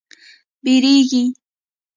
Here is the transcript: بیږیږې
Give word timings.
بیږیږې 0.63 1.23